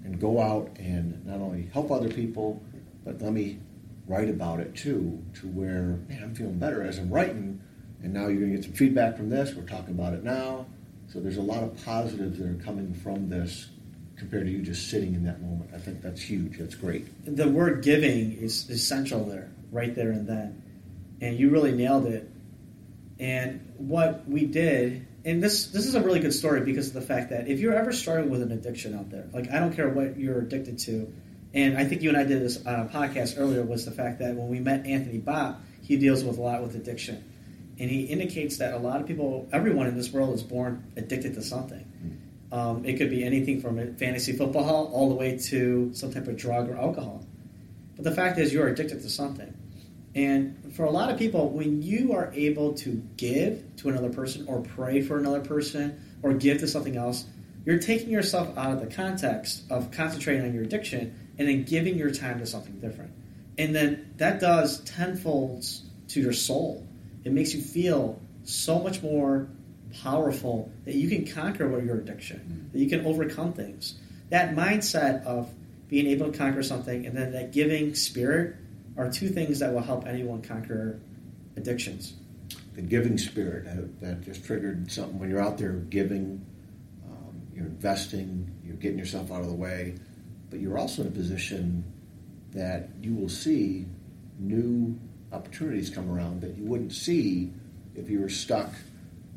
[0.03, 2.61] and go out and not only help other people,
[3.05, 3.59] but let me
[4.07, 7.61] write about it too, to where man, I'm feeling better as I'm writing.
[8.03, 9.53] And now you're going to get some feedback from this.
[9.55, 10.67] We're talking about it now.
[11.11, 13.69] So there's a lot of positives that are coming from this
[14.17, 15.71] compared to you just sitting in that moment.
[15.73, 16.57] I think that's huge.
[16.57, 17.07] That's great.
[17.25, 20.61] The word giving is essential there, right there and then.
[21.21, 22.29] And you really nailed it.
[23.19, 27.01] And what we did, and this this is a really good story because of the
[27.01, 29.89] fact that if you're ever struggling with an addiction out there, like I don't care
[29.89, 31.11] what you're addicted to,
[31.57, 34.19] and I think you and I did this on a podcast earlier, was the fact
[34.19, 37.23] that when we met Anthony Bopp, he deals with a lot with addiction.
[37.79, 41.33] And he indicates that a lot of people, everyone in this world is born addicted
[41.33, 42.21] to something.
[42.51, 46.27] Um, it could be anything from a fantasy football all the way to some type
[46.27, 47.25] of drug or alcohol.
[47.95, 49.51] But the fact is, you're addicted to something.
[50.13, 54.45] And for a lot of people, when you are able to give to another person
[54.47, 57.25] or pray for another person or give to something else,
[57.67, 61.97] you're taking yourself out of the context of concentrating on your addiction and then giving
[61.97, 63.11] your time to something different.
[63.57, 66.87] And then that does tenfolds to your soul.
[67.25, 69.49] It makes you feel so much more
[70.01, 72.71] powerful that you can conquer what your addiction, mm-hmm.
[72.71, 73.95] that you can overcome things.
[74.29, 75.49] That mindset of
[75.89, 78.55] being able to conquer something and then that giving spirit
[78.95, 81.01] are two things that will help anyone conquer
[81.57, 82.13] addictions.
[82.75, 86.45] The giving spirit that, that just triggered something when you're out there giving,
[87.57, 89.95] you're investing, you're getting yourself out of the way,
[90.51, 91.83] but you're also in a position
[92.51, 93.87] that you will see
[94.39, 94.97] new
[95.31, 97.51] opportunities come around that you wouldn't see
[97.95, 98.71] if you were stuck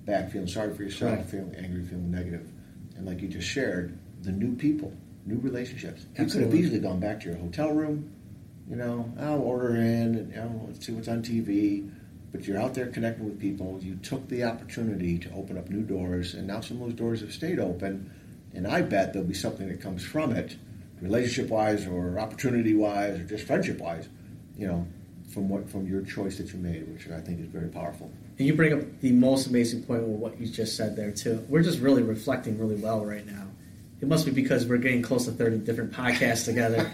[0.05, 1.27] back feeling sorry for yourself, Right.
[1.27, 2.47] feeling angry, feeling negative.
[2.97, 4.93] And like you just shared, the new people,
[5.25, 6.05] new relationships.
[6.19, 8.11] You could have easily gone back to your hotel room,
[8.69, 11.91] you know, I'll order in and you know, let's see what's on TV.
[12.33, 13.79] But you're out there connecting with people.
[13.83, 17.21] You took the opportunity to open up new doors, and now some of those doors
[17.23, 18.11] have stayed open.
[18.55, 20.57] And I bet there'll be something that comes from it,
[21.01, 24.09] relationship wise, or opportunity wise, or just friendship wise,
[24.57, 24.87] you know,
[25.33, 28.11] from what from your choice that you made, which I think is very powerful.
[28.39, 31.45] And you bring up the most amazing point with what you just said there too.
[31.49, 33.47] We're just really reflecting really well right now.
[34.01, 36.91] It must be because we're getting close to thirty different podcasts together.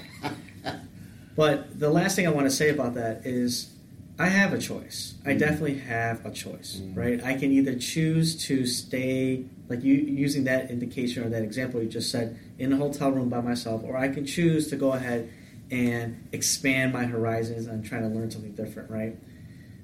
[1.37, 3.70] but the last thing I want to say about that is,
[4.18, 5.14] I have a choice.
[5.26, 6.96] I definitely have a choice, Mhm.
[6.96, 7.22] right?
[7.22, 11.88] I can either choose to stay, like you using that indication or that example you
[11.88, 15.29] just said, in a hotel room by myself, or I can choose to go ahead
[15.70, 19.16] and expand my horizons and try to learn something different, right?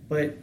[0.09, 0.39] But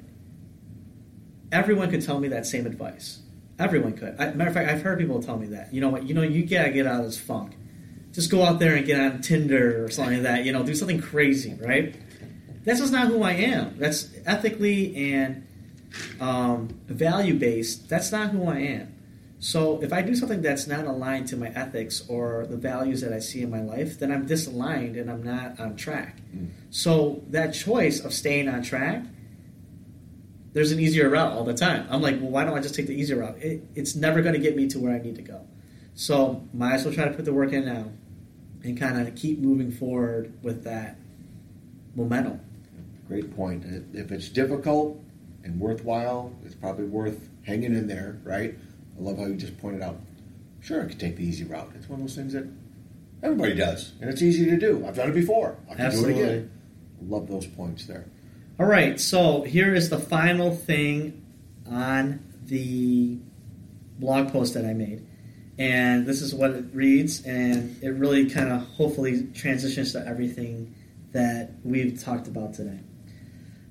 [1.52, 3.20] everyone could tell me that same advice.
[3.58, 4.16] Everyone could.
[4.20, 5.74] I, matter of fact, I've heard people tell me that.
[5.74, 6.08] You know what?
[6.08, 7.54] You know, you gotta get out of this funk.
[8.12, 10.46] Just go out there and get on Tinder or something like that.
[10.46, 11.96] You know, do something crazy, right?
[12.70, 13.80] That's just not who I am.
[13.80, 15.48] That's ethically and
[16.22, 17.90] um, value based.
[17.90, 18.94] That's not who I am.
[19.40, 23.12] So if I do something that's not aligned to my ethics or the values that
[23.12, 26.22] I see in my life, then I'm disaligned and I'm not on track.
[26.32, 26.50] Mm.
[26.70, 29.04] So that choice of staying on track,
[30.54, 31.88] there's an easier route all the time.
[31.90, 33.40] I'm like, well, why don't I just take the easier route?
[33.40, 35.42] It, it's never going to get me to where I need to go.
[35.96, 37.86] So might as well try to put the work in now
[38.64, 40.98] and kind of keep moving forward with that
[41.96, 42.42] momentum.
[43.10, 43.66] Great point.
[43.94, 45.04] If it's difficult
[45.44, 48.56] and worthwhile, it's probably worth hanging in there, right?
[48.98, 49.98] I love how you just pointed out.
[50.62, 51.72] Sure, I could take the easy route.
[51.76, 52.48] It's one of those things that
[53.24, 54.86] everybody does, and it's easy to do.
[54.86, 55.58] I've done it before.
[55.68, 56.14] I can Absolutely.
[56.14, 56.52] do it again.
[57.02, 58.06] Love those points there.
[58.60, 61.26] All right, so here is the final thing
[61.68, 63.18] on the
[63.98, 65.04] blog post that I made.
[65.58, 70.76] And this is what it reads, and it really kind of hopefully transitions to everything
[71.12, 72.80] that we've talked about today.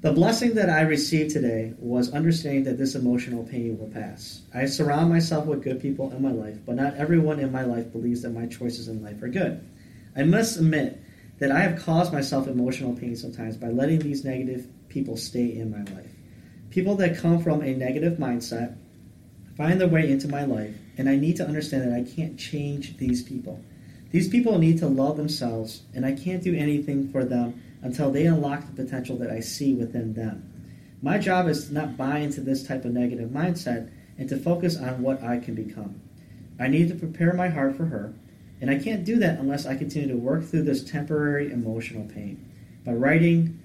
[0.00, 4.42] The blessing that I received today was understanding that this emotional pain will pass.
[4.54, 7.90] I surround myself with good people in my life, but not everyone in my life
[7.90, 9.61] believes that my choices in life are good.
[10.14, 11.02] I must admit
[11.40, 15.72] that I have caused myself emotional pain sometimes by letting these negative people stay in
[15.72, 16.12] my life.
[16.70, 18.76] People that come from a negative mindset
[19.56, 22.98] find their way into my life, and I need to understand that I can't change
[22.98, 23.61] these people.
[24.12, 28.26] These people need to love themselves, and I can't do anything for them until they
[28.26, 30.52] unlock the potential that I see within them.
[31.00, 34.76] My job is to not buy into this type of negative mindset and to focus
[34.76, 36.00] on what I can become.
[36.58, 38.14] I need to prepare my heart for her,
[38.60, 42.44] and I can't do that unless I continue to work through this temporary emotional pain.
[42.84, 43.60] By writing,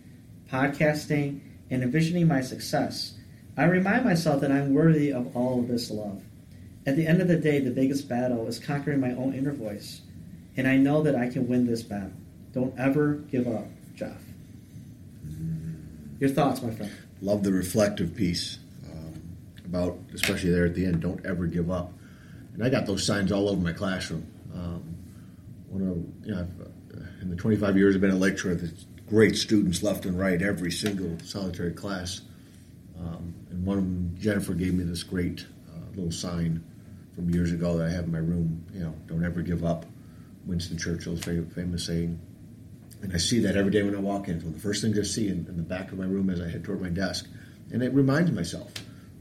[0.52, 1.40] podcasting,
[1.72, 3.16] and envisioning my success,
[3.58, 6.22] I remind myself that I'm worthy of all of this love.
[6.86, 10.02] At the end of the day, the biggest battle is conquering my own inner voice,
[10.56, 12.12] and I know that I can win this battle.
[12.52, 14.22] Don't ever give up, Jeff.
[16.20, 16.92] Your thoughts, my friend?
[17.22, 18.60] Love the reflective piece
[18.92, 19.22] um,
[19.66, 21.02] about, especially there at the end.
[21.02, 21.92] Don't ever give up.
[22.54, 24.26] And I got those signs all over my classroom.
[24.54, 24.96] Um,
[25.70, 28.86] one of you know, I've, uh, in the 25 years I've been a lecturer, there's
[29.10, 32.22] great students left and right, every single solitary class.
[33.00, 36.64] Um, and one of them, Jennifer, gave me this great uh, little sign
[37.16, 38.66] from years ago that I have in my room.
[38.74, 39.86] You know, don't ever give up.
[40.46, 42.20] Winston Churchill's famous saying.
[43.04, 44.36] And I see that every day when I walk in.
[44.36, 46.30] It's one of the first things I see in, in the back of my room
[46.30, 47.28] as I head toward my desk.
[47.72, 48.72] And it reminds myself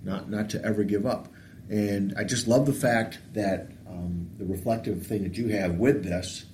[0.04, 1.28] not, not to ever give up.
[1.68, 6.04] And I just love the fact that um, the reflective thing that you have with
[6.04, 6.44] this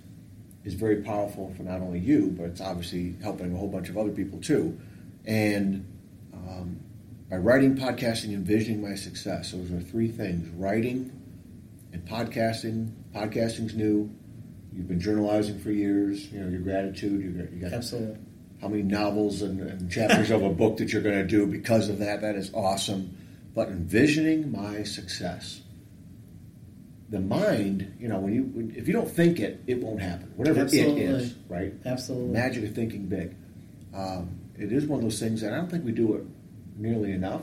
[0.64, 3.99] is very powerful for not only you, but it's obviously helping a whole bunch of
[3.99, 4.79] other people too.
[5.27, 5.87] And
[6.33, 6.81] um,
[7.29, 11.12] by writing, podcasting, and envisioning my success, those are three things writing
[11.93, 12.93] and podcasting.
[13.14, 14.14] Podcasting's new.
[14.79, 16.31] You've been journalizing for years.
[16.31, 17.21] You know your gratitude.
[17.21, 18.17] You got, you got Absolutely.
[18.61, 21.88] how many novels and, and chapters of a book that you're going to do because
[21.88, 22.21] of that.
[22.21, 23.19] That is awesome.
[23.57, 25.62] But envisioning my success,
[27.09, 30.33] the mind, you know, when you when, if you don't think it, it won't happen.
[30.37, 31.03] Whatever Absolutely.
[31.03, 31.75] it is, right?
[31.85, 32.29] Absolutely.
[32.29, 33.35] Magic of thinking big.
[33.93, 36.23] Um, it is one of those things that I don't think we do it
[36.77, 37.43] nearly enough.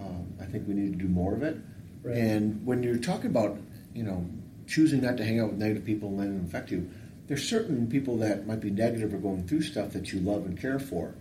[0.00, 1.58] Um, I think we need to do more of it.
[2.02, 2.16] Right.
[2.16, 3.58] And when you're talking about,
[3.92, 4.26] you know,
[4.66, 6.90] choosing not to hang out with negative people and letting them affect you,
[7.26, 10.60] there's certain people that might be negative or going through stuff that you love and
[10.60, 11.14] care for.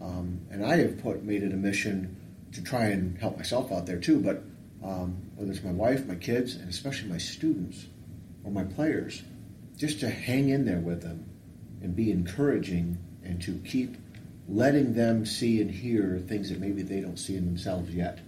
[0.00, 2.16] Um, and I have put made it a mission
[2.52, 4.20] to try and help myself out there too.
[4.20, 4.42] But
[4.82, 7.86] um, whether it's my wife, my kids, and especially my students
[8.44, 9.22] or my players,
[9.76, 11.24] just to hang in there with them
[11.82, 13.96] and be encouraging and to keep
[14.48, 18.18] letting them see and hear things that maybe they don't see in themselves yet.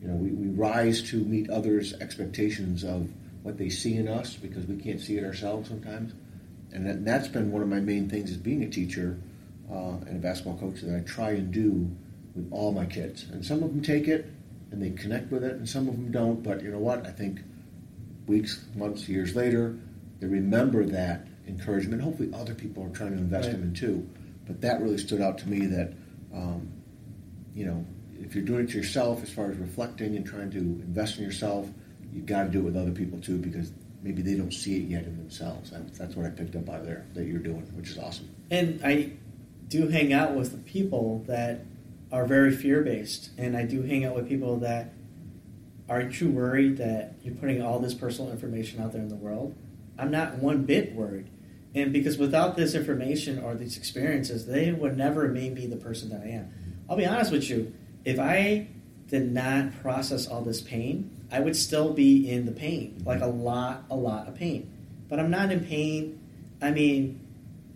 [0.00, 3.10] You know, we, we rise to meet others' expectations of
[3.48, 6.12] what they see in us because we can't see it ourselves sometimes.
[6.70, 9.18] And that, that's been one of my main things as being a teacher
[9.72, 11.90] uh, and a basketball coach that I try and do
[12.34, 13.24] with all my kids.
[13.32, 14.30] And some of them take it
[14.70, 16.42] and they connect with it, and some of them don't.
[16.42, 17.06] But you know what?
[17.06, 17.40] I think
[18.26, 19.78] weeks, months, years later,
[20.20, 22.02] they remember that encouragement.
[22.02, 23.52] Hopefully, other people are trying to invest right.
[23.52, 24.06] them in too.
[24.46, 25.94] But that really stood out to me that,
[26.34, 26.70] um,
[27.54, 27.86] you know,
[28.20, 31.24] if you're doing it to yourself, as far as reflecting and trying to invest in
[31.24, 31.66] yourself,
[32.12, 34.88] you got to do it with other people too, because maybe they don't see it
[34.88, 35.72] yet in themselves.
[35.98, 38.28] That's what I picked up out of there that you're doing, which is awesome.
[38.50, 39.12] And I
[39.68, 41.64] do hang out with the people that
[42.10, 44.94] are very fear based, and I do hang out with people that
[45.88, 49.54] aren't you worried that you're putting all this personal information out there in the world?
[49.98, 51.28] I'm not one bit worried.
[51.74, 56.08] And because without this information or these experiences, they would never made me the person
[56.10, 56.50] that I am.
[56.88, 58.68] I'll be honest with you, if I
[59.08, 63.08] did not process all this pain, I would still be in the pain, mm-hmm.
[63.08, 64.70] like a lot, a lot of pain.
[65.08, 66.20] But I'm not in pain.
[66.60, 67.20] I mean,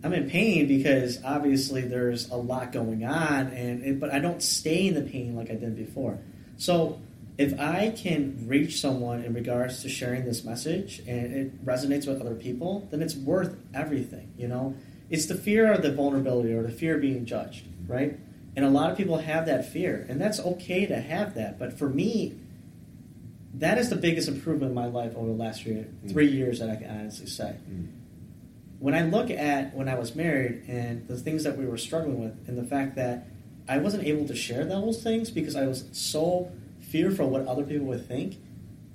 [0.03, 4.41] I'm in pain because obviously there's a lot going on, and it, but I don't
[4.41, 6.19] stay in the pain like I did before.
[6.57, 6.99] So
[7.37, 12.21] if I can reach someone in regards to sharing this message and it resonates with
[12.21, 14.31] other people, then it's worth everything.
[14.37, 14.75] You know,
[15.09, 18.19] it's the fear of the vulnerability or the fear of being judged, right?
[18.55, 21.57] And a lot of people have that fear, and that's okay to have that.
[21.57, 22.35] But for me,
[23.55, 26.11] that is the biggest improvement in my life over the last three, mm.
[26.11, 27.55] three years that I can honestly say.
[27.69, 27.89] Mm.
[28.79, 32.21] When I look at when I was married and the things that we were struggling
[32.21, 33.27] with, and the fact that
[33.67, 37.63] I wasn't able to share those things because I was so fearful of what other
[37.63, 38.37] people would think,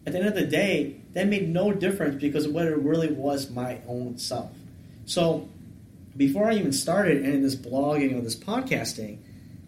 [0.06, 3.10] at the end of the day, that made no difference because of what it really
[3.10, 4.50] was my own self.
[5.06, 5.48] So
[6.16, 9.18] before I even started any of this blogging or this podcasting,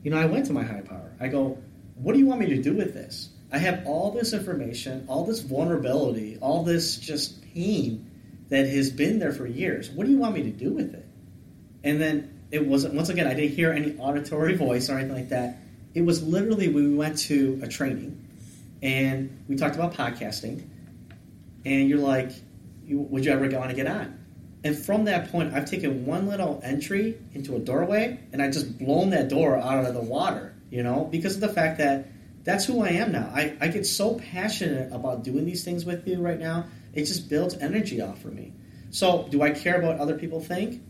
[0.03, 1.12] you know, I went to my high power.
[1.18, 1.59] I go,
[1.94, 3.31] what do you want me to do with this?
[3.53, 8.11] I have all this information, all this vulnerability, all this just pain
[8.49, 9.91] that has been there for years.
[9.91, 11.07] What do you want me to do with it?
[11.83, 15.29] And then it wasn't, once again, I didn't hear any auditory voice or anything like
[15.31, 15.59] that.
[15.95, 18.27] It was literally we went to a training
[18.83, 20.67] and we talked about podcasting,
[21.65, 22.31] and you're like,
[22.89, 24.19] would you ever want to get on?
[24.65, 28.79] And from that point, I've taken one little entry into a doorway, and I just
[28.79, 32.09] blown that door out of the water, you know, because of the fact that
[32.44, 33.31] that's who I am now.
[33.35, 36.66] I, I get so passionate about doing these things with you right now.
[36.94, 38.55] It just builds energy off for me.
[38.90, 40.83] So, do I care about what other people think?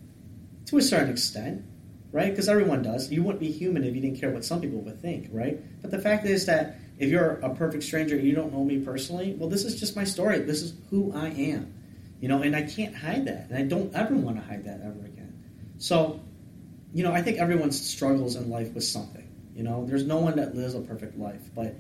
[0.66, 1.64] To a certain extent,
[2.12, 2.30] right?
[2.30, 3.10] Because everyone does.
[3.10, 5.60] You wouldn't be human if you didn't care what some people would think, right?
[5.82, 8.78] But the fact is that if you're a perfect stranger and you don't know me
[8.78, 10.38] personally, well, this is just my story.
[10.40, 11.74] This is who I am,
[12.20, 14.80] you know, and I can't hide that, and I don't ever want to hide that
[14.82, 15.42] ever again.
[15.78, 16.20] So,
[16.92, 19.19] you know, I think everyone struggles in life with something.
[19.54, 21.74] You know, there's no one that lives a perfect life, but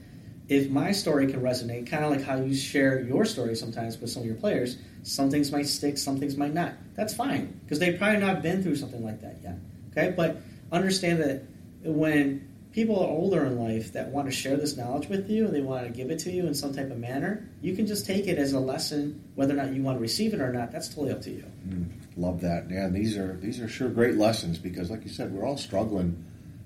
[0.48, 4.10] if my story can resonate, kind of like how you share your story sometimes with
[4.10, 6.72] some of your players, some things might stick, some things might not.
[6.96, 9.58] That's fine because they've probably not been through something like that yet.
[9.92, 10.38] Okay, but
[10.72, 11.44] understand that
[11.84, 15.54] when people are older in life that want to share this knowledge with you and
[15.54, 18.06] they want to give it to you in some type of manner, you can just
[18.06, 20.70] take it as a lesson, whether or not you want to receive it or not.
[20.70, 21.44] That's totally up to you.
[21.68, 22.70] Mm, love that.
[22.70, 26.24] Yeah, these are these are sure great lessons because, like you said, we're all struggling,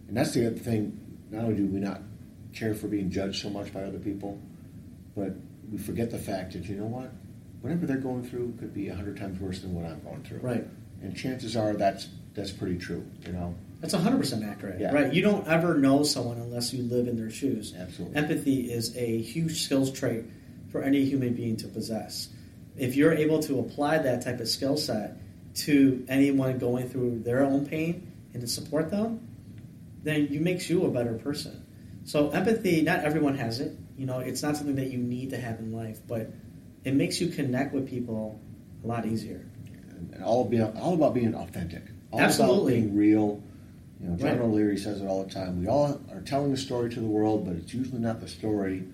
[0.08, 1.00] and that's the other thing.
[1.30, 2.00] Not only do we not
[2.52, 4.40] care for being judged so much by other people,
[5.16, 5.34] but
[5.70, 7.10] we forget the fact that you know what,
[7.60, 10.38] whatever they're going through could be a hundred times worse than what I'm going through.
[10.38, 10.64] Right.
[11.02, 13.06] And chances are that's that's pretty true.
[13.26, 13.54] You know.
[13.80, 14.80] That's 100% accurate.
[14.80, 14.92] Yeah.
[14.92, 15.12] Right.
[15.12, 17.74] You don't ever know someone unless you live in their shoes.
[17.78, 18.16] Absolutely.
[18.16, 20.24] Empathy is a huge skills trait
[20.72, 22.30] for any human being to possess.
[22.78, 25.18] If you're able to apply that type of skill set
[25.56, 29.34] to anyone going through their own pain and to support them,
[30.04, 31.66] then you makes you a better person.
[32.05, 33.76] So empathy, not everyone has it.
[33.96, 36.30] You know, it's not something that you need to have in life, but
[36.84, 38.40] it makes you connect with people
[38.82, 39.44] a lot easier.
[39.90, 41.84] And all, be, all about being authentic.
[42.11, 42.74] All Absolutely.
[42.74, 43.42] about being real
[44.05, 44.40] you know, John right.
[44.40, 45.61] O'Leary says it all the time.
[45.61, 48.84] We all are telling a story to the world, but it's usually not the story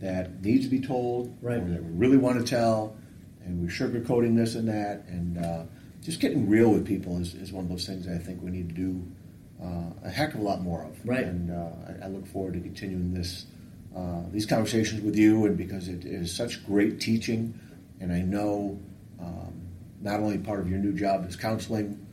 [0.00, 1.58] that needs to be told right.
[1.58, 2.96] or that we really want to tell.
[3.44, 5.04] And we're sugarcoating this and that.
[5.06, 5.64] And uh,
[6.02, 8.50] just getting real with people is, is one of those things that I think we
[8.50, 9.06] need to do
[9.62, 10.96] uh, a heck of a lot more of.
[11.04, 11.24] Right.
[11.24, 13.46] And uh, I, I, look forward to continuing this
[13.96, 17.58] uh, these conversations with you, and because it is such great teaching,
[17.98, 18.78] and I know
[19.18, 19.54] um,
[20.02, 22.06] not only part of your new job is counseling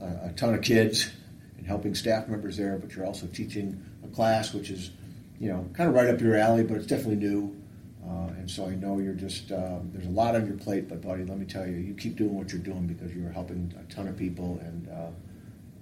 [0.00, 1.10] a, a ton of kids
[1.56, 4.90] and helping staff members there, but you're also teaching a class which is,
[5.38, 7.56] you know, kind of right up your alley, but it's definitely new.
[8.06, 11.00] Uh, and so I know you're just, uh, there's a lot on your plate, but
[11.00, 13.92] buddy, let me tell you, you keep doing what you're doing because you're helping a
[13.92, 14.58] ton of people.
[14.60, 15.10] And uh,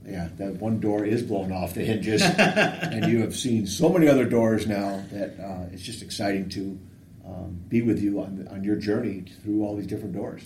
[0.07, 4.09] yeah, that one door is blown off the hinges, and you have seen so many
[4.09, 6.78] other doors now that uh, it's just exciting to
[7.26, 10.42] um, be with you on, on your journey through all these different doors.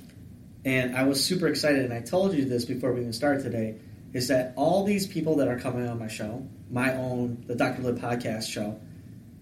[0.65, 3.77] And I was super excited, and I told you this before we even started today,
[4.13, 7.83] is that all these people that are coming on my show, my own, the Dr.
[7.83, 8.81] Lip podcast show,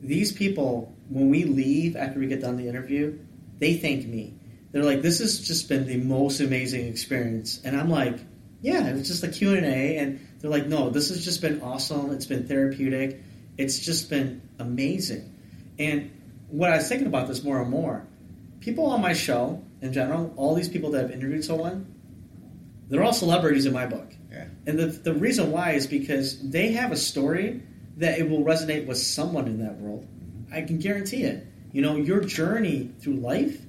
[0.01, 3.19] these people, when we leave after we get done the interview,
[3.59, 4.35] they thank me.
[4.73, 8.19] They're like, "This has just been the most amazing experience," and I'm like,
[8.63, 11.43] "Yeah, it was just a Q and A," and they're like, "No, this has just
[11.43, 12.11] been awesome.
[12.13, 13.21] It's been therapeutic.
[13.59, 15.35] It's just been amazing."
[15.79, 16.11] And
[16.49, 18.07] what I was thinking about this more and more,
[18.61, 21.87] people on my show in general, all these people that I've interviewed so on,
[22.89, 24.15] they're all celebrities in my book.
[24.31, 24.47] Yeah.
[24.67, 27.63] And the, the reason why is because they have a story
[27.97, 30.07] that it will resonate with someone in that world.
[30.53, 31.47] I can guarantee it.
[31.73, 33.61] You know, your journey through life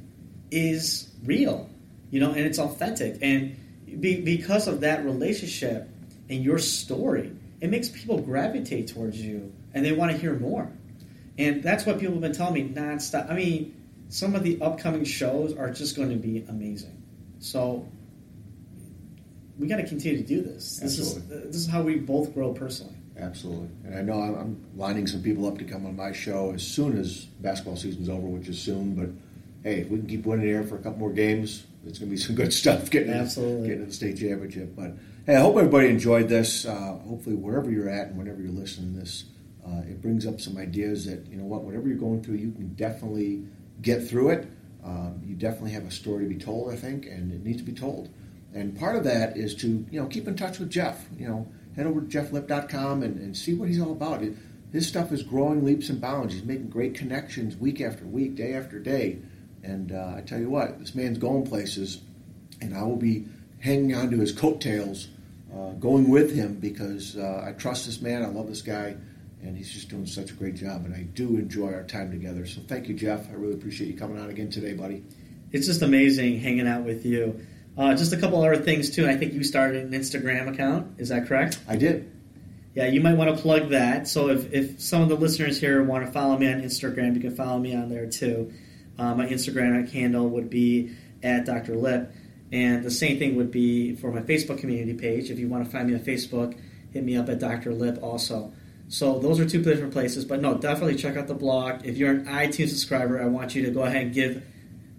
[0.51, 1.69] is real,
[2.11, 3.19] you know, and it's authentic.
[3.21, 3.57] And
[3.99, 5.89] be, because of that relationship
[6.29, 7.31] and your story,
[7.61, 10.71] it makes people gravitate towards you and they want to hear more.
[11.37, 13.29] And that's what people have been telling me nonstop.
[13.31, 13.75] I mean,
[14.09, 17.01] some of the upcoming shows are just going to be amazing.
[17.39, 17.87] So
[19.57, 20.77] we got to continue to do this.
[20.77, 21.37] This is Absolutely.
[21.37, 22.95] Uh, this is how we both grow personally.
[23.17, 23.69] Absolutely.
[23.85, 26.65] And I know I'm, I'm lining some people up to come on my show as
[26.65, 28.95] soon as basketball season's over, which is soon.
[28.95, 29.09] But
[29.67, 32.15] hey, if we can keep winning here for a couple more games, it's going to
[32.15, 33.67] be some good stuff getting, Absolutely.
[33.67, 34.75] getting to the state championship.
[34.75, 34.93] But
[35.25, 36.65] hey, I hope everybody enjoyed this.
[36.65, 39.25] Uh, hopefully, wherever you're at and whenever you're listening to this,
[39.65, 42.51] uh, it brings up some ideas that, you know what, whatever you're going through, you
[42.51, 43.43] can definitely
[43.81, 44.47] get through it.
[44.83, 47.63] Um, you definitely have a story to be told, I think, and it needs to
[47.63, 48.09] be told.
[48.53, 51.05] And part of that is to, you know, keep in touch with Jeff.
[51.17, 54.21] You know, head over to jefflip.com and, and see what he's all about.
[54.21, 54.35] It,
[54.71, 56.33] his stuff is growing leaps and bounds.
[56.33, 59.19] He's making great connections week after week, day after day.
[59.63, 62.01] And uh, I tell you what, this man's going places,
[62.61, 63.25] and I will be
[63.59, 65.07] hanging on to his coattails,
[65.53, 68.23] uh, going with him because uh, I trust this man.
[68.23, 68.95] I love this guy,
[69.41, 70.85] and he's just doing such a great job.
[70.85, 72.45] And I do enjoy our time together.
[72.45, 73.29] So thank you, Jeff.
[73.29, 75.03] I really appreciate you coming on again today, buddy.
[75.51, 77.45] It's just amazing hanging out with you.
[77.77, 79.07] Uh, just a couple other things too.
[79.07, 80.99] I think you started an Instagram account.
[80.99, 81.59] Is that correct?
[81.67, 82.11] I did.
[82.75, 84.07] Yeah, you might want to plug that.
[84.07, 87.21] So if, if some of the listeners here want to follow me on Instagram, you
[87.21, 88.51] can follow me on there too.
[88.97, 91.75] Uh, my Instagram handle would be at Dr.
[91.75, 92.11] Lip.
[92.51, 95.31] And the same thing would be for my Facebook community page.
[95.31, 96.55] If you want to find me on Facebook,
[96.91, 97.73] hit me up at Dr.
[97.73, 98.53] Lip also.
[98.89, 100.23] So those are two different places.
[100.23, 101.85] But no, definitely check out the blog.
[101.85, 104.43] If you're an iTunes subscriber, I want you to go ahead and give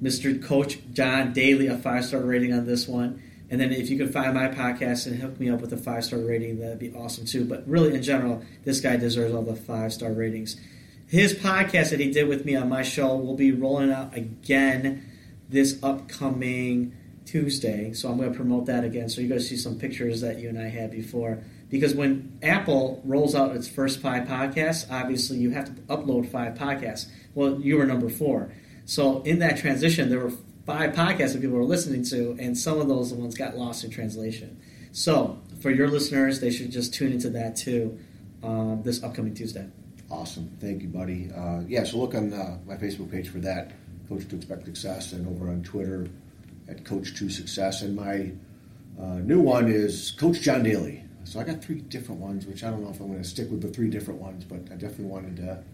[0.03, 0.43] Mr.
[0.43, 3.23] Coach John Daly a five star rating on this one.
[3.51, 6.05] And then if you can find my podcast and hook me up with a five
[6.05, 7.45] star rating, that'd be awesome too.
[7.45, 10.61] But really, in general, this guy deserves all the five star ratings.
[11.07, 15.11] His podcast that he did with me on my show will be rolling out again
[15.49, 16.95] this upcoming
[17.27, 17.93] Tuesday.
[17.93, 19.09] So I'm going to promote that again.
[19.09, 21.43] So you're going to see some pictures that you and I had before.
[21.71, 26.55] Because when Apple rolls out its first five podcasts, obviously you have to upload five
[26.55, 27.07] podcasts.
[27.35, 28.53] Well, you were number four.
[28.85, 30.33] So in that transition, there were
[30.67, 33.91] five podcasts that people were listening to, and some of those ones got lost in
[33.91, 34.61] translation.
[34.93, 37.99] So for your listeners, they should just tune into that too
[38.43, 39.69] uh, this upcoming Tuesday.
[40.15, 40.57] Awesome.
[40.61, 41.29] Thank you, buddy.
[41.37, 43.73] Uh, yeah, so look on uh, my Facebook page for that,
[44.09, 46.07] Coach to Expect Success, and over on Twitter
[46.69, 47.83] at Coach to Success.
[47.83, 48.31] And my
[48.99, 51.03] uh, new one is Coach John Daly.
[51.25, 53.51] So I got three different ones, which I don't know if I'm going to stick
[53.51, 55.65] with the three different ones, but I definitely wanted to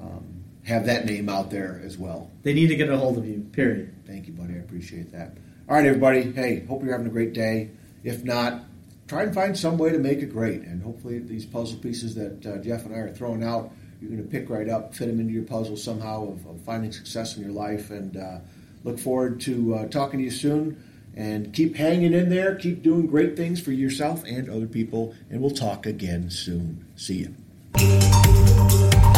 [0.00, 2.30] um, have that name out there as well.
[2.42, 3.94] They need to get a hold of you, period.
[4.06, 4.54] Thank you, buddy.
[4.54, 5.36] I appreciate that.
[5.68, 6.32] All right, everybody.
[6.32, 7.68] Hey, hope you're having a great day.
[8.02, 8.64] If not,
[9.08, 10.62] try and find some way to make it great.
[10.62, 14.22] And hopefully, these puzzle pieces that uh, Jeff and I are throwing out, you're going
[14.22, 17.42] to pick right up, fit them into your puzzle somehow of, of finding success in
[17.42, 17.90] your life.
[17.90, 18.38] And uh,
[18.84, 20.82] look forward to uh, talking to you soon.
[21.14, 22.54] And keep hanging in there.
[22.54, 25.14] Keep doing great things for yourself and other people.
[25.28, 26.86] And we'll talk again soon.
[26.96, 27.26] See
[27.76, 29.09] you.